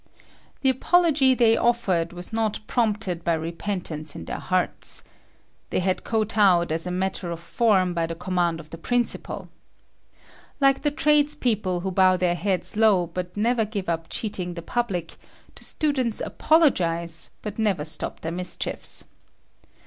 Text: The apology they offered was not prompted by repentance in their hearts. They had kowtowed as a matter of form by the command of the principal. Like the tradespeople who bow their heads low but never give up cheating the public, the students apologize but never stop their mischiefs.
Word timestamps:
The 0.61 0.71
apology 0.71 1.35
they 1.35 1.55
offered 1.55 2.11
was 2.11 2.33
not 2.33 2.59
prompted 2.65 3.23
by 3.23 3.33
repentance 3.33 4.15
in 4.15 4.25
their 4.25 4.39
hearts. 4.39 5.03
They 5.69 5.77
had 5.79 6.03
kowtowed 6.03 6.71
as 6.71 6.87
a 6.87 6.89
matter 6.89 7.29
of 7.29 7.39
form 7.39 7.93
by 7.93 8.07
the 8.07 8.15
command 8.15 8.59
of 8.59 8.71
the 8.71 8.79
principal. 8.79 9.47
Like 10.59 10.81
the 10.81 10.89
tradespeople 10.89 11.81
who 11.81 11.91
bow 11.91 12.17
their 12.17 12.33
heads 12.33 12.75
low 12.75 13.05
but 13.05 13.37
never 13.37 13.63
give 13.63 13.87
up 13.89 14.07
cheating 14.09 14.55
the 14.55 14.63
public, 14.63 15.17
the 15.53 15.63
students 15.63 16.19
apologize 16.19 17.29
but 17.43 17.59
never 17.59 17.85
stop 17.85 18.21
their 18.21 18.31
mischiefs. 18.31 19.05